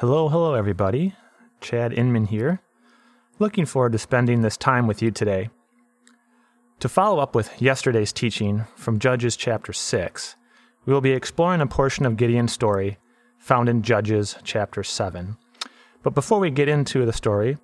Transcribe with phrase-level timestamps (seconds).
[0.00, 1.16] Hello, hello, everybody.
[1.60, 2.60] Chad Inman here.
[3.40, 5.50] Looking forward to spending this time with you today.
[6.78, 10.36] To follow up with yesterday's teaching from Judges chapter 6,
[10.86, 12.98] we will be exploring a portion of Gideon's story
[13.38, 15.36] found in Judges chapter 7.
[16.04, 17.58] But before we get into the story,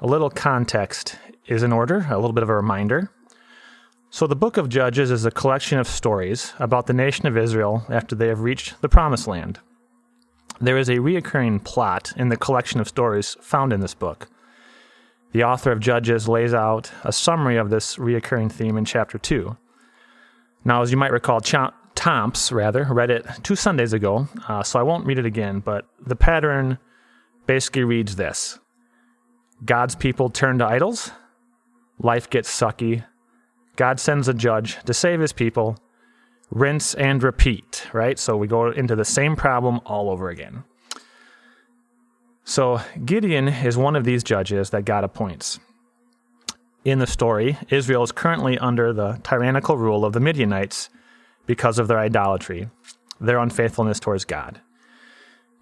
[0.00, 3.10] a little context is in order, a little bit of a reminder.
[4.08, 7.84] So, the book of Judges is a collection of stories about the nation of Israel
[7.90, 9.60] after they have reached the Promised Land.
[10.60, 14.28] There is a reoccurring plot in the collection of stories found in this book.
[15.32, 19.56] The author of Judges lays out a summary of this reoccurring theme in chapter 2.
[20.64, 24.82] Now, as you might recall, Tomps, rather, read it two Sundays ago, uh, so I
[24.82, 26.78] won't read it again, but the pattern
[27.46, 28.58] basically reads this
[29.64, 31.10] God's people turn to idols,
[31.98, 33.04] life gets sucky,
[33.76, 35.78] God sends a judge to save his people,
[36.50, 38.18] rinse and repeat, right?
[38.18, 40.64] So we go into the same problem all over again.
[42.44, 45.58] So Gideon is one of these judges that God appoints.
[46.84, 50.88] In the story, Israel is currently under the tyrannical rule of the Midianites
[51.46, 52.70] because of their idolatry,
[53.20, 54.60] their unfaithfulness towards God.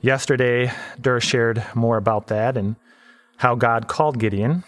[0.02, 2.76] Yesterday, Dur shared more about that and
[3.38, 4.64] how God called Gideon.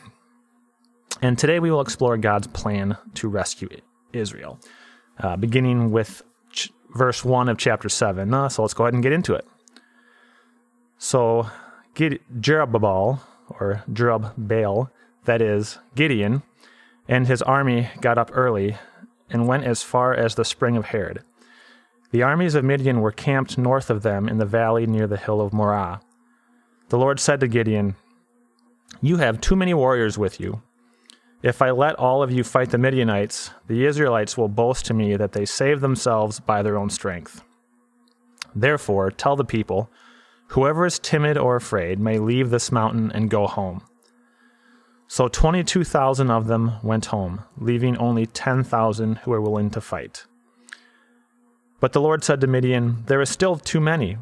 [1.20, 3.68] And today we will explore God's plan to rescue
[4.14, 4.58] Israel
[5.20, 6.22] uh, beginning with
[6.52, 8.32] ch- verse 1 of chapter 7.
[8.32, 9.46] Uh, so let's go ahead and get into it.
[10.98, 11.48] So,
[11.94, 14.90] Gide- Jerubbaal, or Jerubbaal,
[15.24, 16.42] that is, Gideon,
[17.08, 18.76] and his army got up early
[19.30, 21.22] and went as far as the spring of Harod.
[22.10, 25.40] The armies of Midian were camped north of them in the valley near the hill
[25.40, 26.00] of Moreh.
[26.88, 27.96] The Lord said to Gideon,
[29.02, 30.62] You have too many warriors with you.
[31.42, 35.16] If I let all of you fight the Midianites, the Israelites will boast to me
[35.16, 37.42] that they saved themselves by their own strength.
[38.54, 39.90] Therefore, tell the people,
[40.48, 43.82] whoever is timid or afraid may leave this mountain and go home.
[45.08, 50.24] So 22,000 of them went home, leaving only 10,000 who were willing to fight.
[51.78, 54.16] But the Lord said to Midian, There is still too many.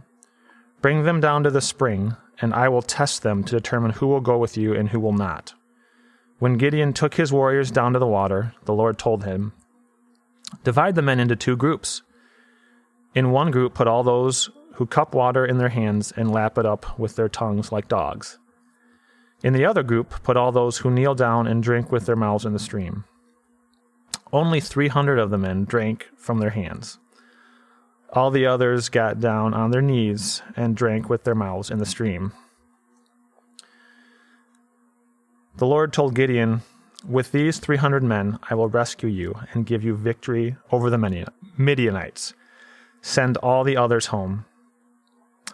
[0.83, 4.21] Bring them down to the spring, and I will test them to determine who will
[4.21, 5.55] go with you and who will not.
[6.39, 9.53] When Gideon took his warriors down to the water, the Lord told him,
[10.62, 12.03] Divide the men into two groups.
[13.15, 16.67] In one group, put all those who cup water in their hands and lap it
[16.67, 18.39] up with their tongues like dogs.
[19.43, 22.44] In the other group, put all those who kneel down and drink with their mouths
[22.44, 23.05] in the stream.
[24.33, 26.99] Only 300 of the men drank from their hands.
[28.12, 31.87] All the others got down on their knees and drank with their mouths in the
[31.87, 32.33] stream.
[35.56, 36.62] The Lord told Gideon,
[37.09, 41.25] With these 300 men I will rescue you and give you victory over the many
[41.56, 42.34] Midianites.
[43.03, 44.47] Send all the others home.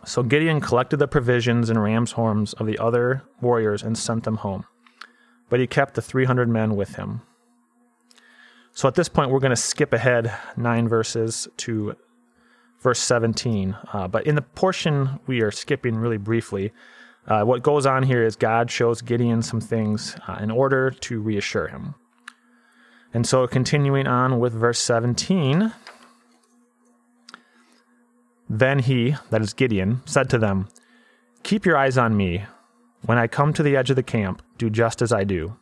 [0.06, 4.37] So Gideon collected the provisions and ram's horns of the other warriors and sent them
[4.37, 4.65] home.
[5.50, 7.21] But he kept the 300 men with him.
[8.72, 11.97] So at this point, we're going to skip ahead nine verses to
[12.78, 13.77] verse 17.
[13.93, 16.72] Uh, but in the portion we are skipping really briefly,
[17.27, 21.21] uh, what goes on here is God shows Gideon some things uh, in order to
[21.21, 21.95] reassure him.
[23.13, 25.73] And so, continuing on with verse 17,
[28.49, 30.69] then he, that is Gideon, said to them,
[31.43, 32.45] Keep your eyes on me.
[33.03, 35.57] When I come to the edge of the camp, do just as I do.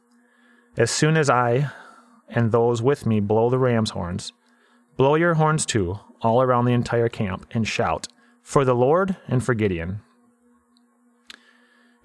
[0.77, 1.71] As soon as I
[2.29, 4.33] and those with me blow the ram's horns,
[4.97, 8.09] blow your horns too, all around the entire camp, and shout,
[8.43, 10.01] For the Lord and for Gideon.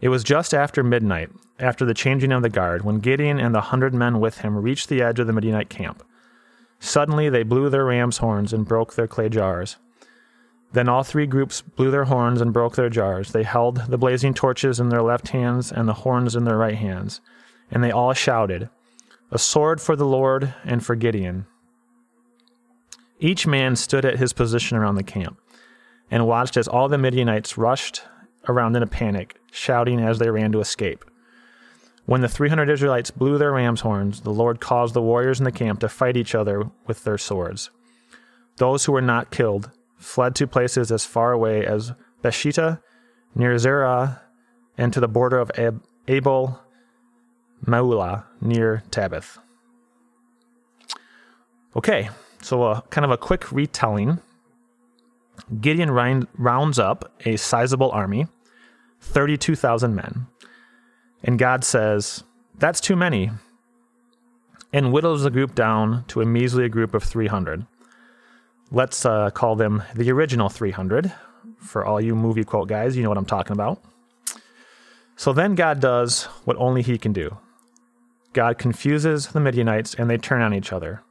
[0.03, 3.61] It was just after midnight, after the changing of the guard, when Gideon and the
[3.61, 6.03] hundred men with him reached the edge of the Midianite camp.
[6.81, 9.77] Suddenly they blew their ram's horns and broke their clay jars.
[10.73, 13.31] Then all three groups blew their horns and broke their jars.
[13.31, 16.75] They held the blazing torches in their left hands and the horns in their right
[16.75, 17.21] hands.
[17.71, 18.69] And they all shouted,
[19.31, 21.45] A sword for the Lord and for Gideon.
[23.21, 25.39] Each man stood at his position around the camp
[26.11, 28.01] and watched as all the Midianites rushed
[28.47, 31.05] around in a panic, shouting as they ran to escape.
[32.05, 35.51] When the 300 Israelites blew their ram's horns, the Lord caused the warriors in the
[35.51, 37.69] camp to fight each other with their swords.
[38.57, 42.81] Those who were not killed fled to places as far away as Bethshittah,
[43.35, 44.21] near Zerah,
[44.77, 46.59] and to the border of Ab- Abel
[47.65, 49.37] Maula, near Tabbath.
[51.75, 52.09] Okay,
[52.41, 54.19] so a, kind of a quick retelling
[55.59, 55.91] Gideon
[56.37, 58.27] rounds up a sizable army,
[59.01, 60.27] 32,000 men.
[61.23, 62.23] And God says,
[62.57, 63.31] That's too many,
[64.71, 67.65] and whittles the group down to a measly group of 300.
[68.71, 71.13] Let's uh, call them the original 300
[71.59, 73.81] For all you movie quote guys, you know what I'm talking about.
[75.15, 77.37] So then God does what only He can do
[78.33, 81.03] God confuses the Midianites and they turn on each other.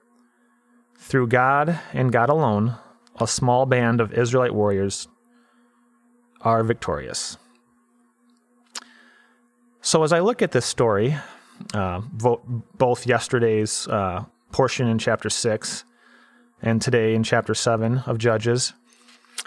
[0.99, 2.77] Through God and God alone,
[3.23, 5.09] a small band of Israelite warriors
[6.41, 7.39] are victorious.
[9.81, 11.17] So, as I look at this story,
[11.75, 12.01] uh,
[12.79, 15.85] both yesterday's uh, portion in chapter 6
[16.61, 18.73] and today in chapter 7 of Judges,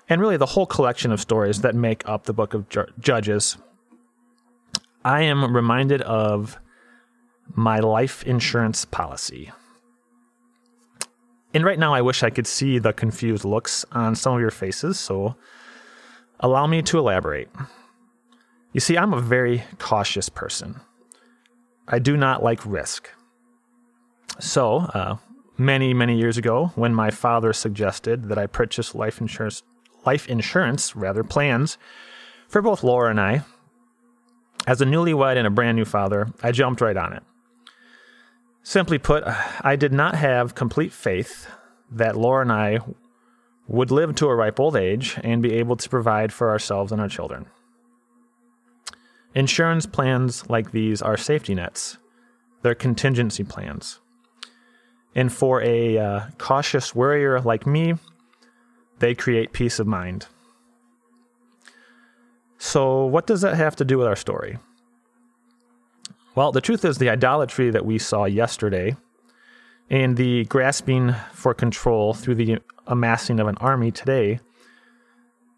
[0.10, 2.66] and really the whole collection of stories that make up the book of
[3.00, 3.58] Judges,
[5.04, 6.60] I am reminded of
[7.54, 9.52] my life insurance policy.
[11.56, 14.52] And right now, I wish I could see the confused looks on some of your
[14.52, 15.38] faces, so
[16.42, 17.48] allow me to elaborate.
[18.74, 20.82] You see, I'm a very cautious person.
[21.88, 23.10] I do not like risk.
[24.38, 25.16] So, uh,
[25.58, 29.64] many, many years ago, when my father suggested that I purchase life insurance,
[30.06, 31.78] life insurance, rather plans,
[32.50, 33.46] for both Laura and I,
[34.68, 37.24] as a newlywed and a brand new father, I jumped right on it.
[38.66, 39.24] Simply put,
[39.62, 41.48] I did not have complete faith
[41.92, 42.80] that Laura and I
[43.68, 47.00] would live to a ripe old age and be able to provide for ourselves and
[47.00, 47.46] our children.
[49.36, 52.00] Insurance plans like these are safety nets,
[52.64, 54.00] they're contingency plans.
[55.14, 57.94] And for a uh, cautious worrier like me,
[58.98, 60.26] they create peace of mind.
[62.58, 64.58] So, what does that have to do with our story?
[66.36, 68.98] Well, the truth is, the idolatry that we saw yesterday
[69.90, 74.42] and the grasping for control through the amassing of an army today,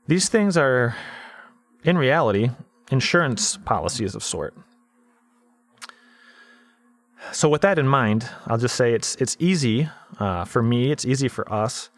[0.05, 0.95] these things are,
[1.83, 2.51] in reality,
[2.91, 4.53] insurance policies of sort.
[7.31, 9.89] So, with that in mind, I'll just say it's it's easy
[10.19, 10.91] uh, for me.
[10.91, 11.89] It's easy for us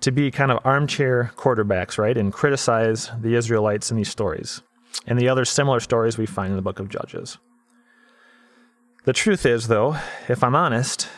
[0.00, 4.60] to be kind of armchair quarterbacks, right, and criticize the Israelites in these stories
[5.06, 7.38] and the other similar stories we find in the book of Judges.
[9.06, 9.96] The truth is, though,
[10.28, 11.08] if I'm honest,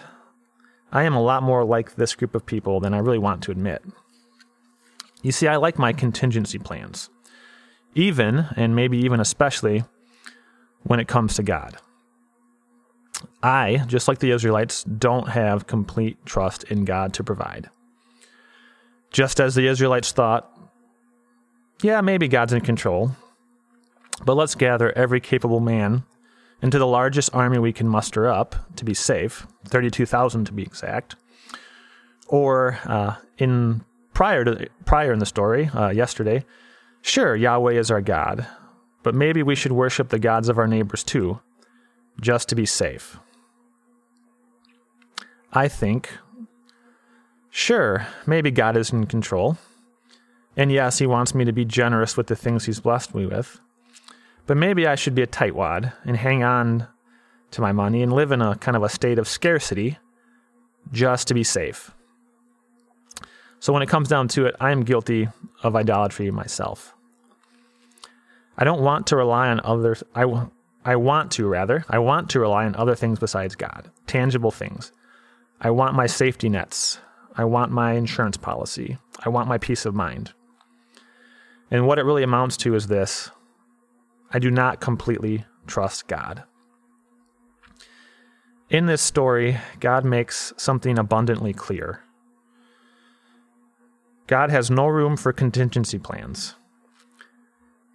[0.93, 3.51] I am a lot more like this group of people than I really want to
[3.51, 3.83] admit.
[5.23, 7.09] You see, I like my contingency plans,
[7.95, 9.85] even, and maybe even especially,
[10.83, 11.79] when it comes to God.
[13.43, 17.71] I, just like the Israelites, don't have complete trust in God to provide.
[19.11, 20.47] Just as the Israelites thought,
[21.83, 23.13] yeah, maybe God's in control,
[24.27, 26.05] but let's gather every capable man
[26.63, 31.17] into the largest army we can muster up to be safe, 32,000 to be exact.
[32.27, 36.45] Or uh, in prior to prior in the story uh, yesterday,
[37.03, 38.47] sure Yahweh is our God,
[39.03, 41.41] but maybe we should worship the gods of our neighbors too,
[42.21, 43.19] just to be safe.
[45.53, 46.11] I think,
[47.51, 49.57] sure, maybe God is in control.
[50.57, 53.61] And yes, He wants me to be generous with the things He's blessed me with.
[54.49, 56.89] But maybe I should be a tightwad and hang on
[57.51, 59.99] to my money and live in a kind of a state of scarcity
[60.91, 61.95] just to be safe.
[63.61, 65.29] So when it comes down to it, I am guilty
[65.63, 66.95] of idolatry myself.
[68.57, 70.03] I don't want to rely on others.
[70.15, 70.25] I,
[70.83, 74.93] I want to, rather, I want to rely on other things besides God, tangible things.
[75.61, 77.01] I want my safety nets.
[77.37, 78.97] I want my insurance policy.
[79.23, 80.33] I want my peace of mind.
[81.71, 83.31] And what it really amounts to is this
[84.33, 86.45] I do not completely trust God.
[88.71, 92.03] In this story, God makes something abundantly clear.
[94.27, 96.55] God has no room for contingency plans.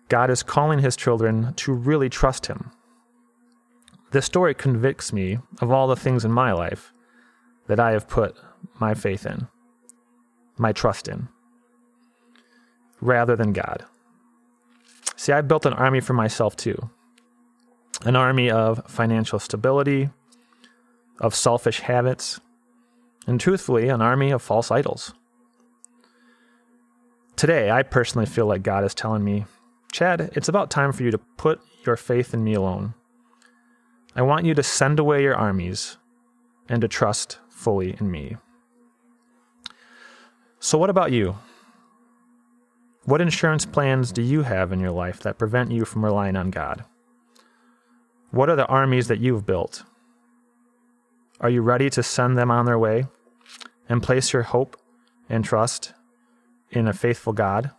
[0.09, 2.71] God is calling his children to really trust him.
[4.11, 6.91] This story convicts me of all the things in my life
[7.67, 8.35] that I have put
[8.79, 9.47] my faith in,
[10.57, 11.29] my trust in,
[12.99, 13.85] rather than God.
[15.15, 16.89] See, I've built an army for myself too
[18.05, 20.09] an army of financial stability,
[21.19, 22.39] of selfish habits,
[23.27, 25.13] and truthfully, an army of false idols.
[27.35, 29.45] Today, I personally feel like God is telling me,
[29.91, 32.93] Chad, it's about time for you to put your faith in me alone.
[34.15, 35.97] I want you to send away your armies
[36.67, 38.37] and to trust fully in me.
[40.59, 41.35] So, what about you?
[43.05, 46.51] What insurance plans do you have in your life that prevent you from relying on
[46.51, 46.85] God?
[48.31, 49.83] What are the armies that you've built?
[51.41, 53.07] Are you ready to send them on their way
[53.89, 54.77] and place your hope
[55.27, 55.93] and trust
[56.71, 57.71] in a faithful God?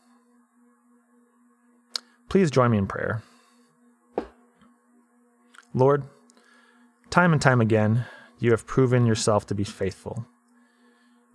[2.29, 3.23] Please join me in prayer.
[5.73, 6.05] Lord,
[7.09, 8.05] time and time again,
[8.39, 10.27] you have proven yourself to be faithful.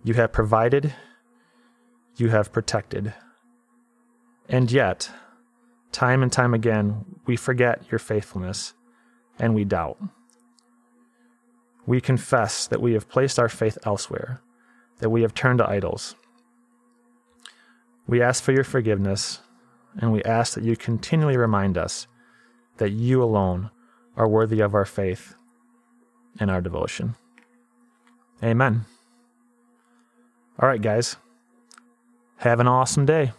[0.04, 0.94] You have provided,
[2.16, 3.14] you have protected
[4.50, 5.08] And yet,
[5.92, 8.74] time and time again, we forget your faithfulness
[9.38, 9.96] and we doubt.
[11.86, 14.42] We confess that we have placed our faith elsewhere,
[14.98, 16.16] that we have turned to idols.
[18.08, 19.38] We ask for your forgiveness,
[20.00, 22.08] and we ask that you continually remind us
[22.78, 23.70] that you alone
[24.16, 25.34] are worthy of our faith
[26.40, 27.14] and our devotion.
[28.42, 28.84] Amen.
[30.58, 31.16] All right, guys.
[32.38, 33.32] Have an awesome day.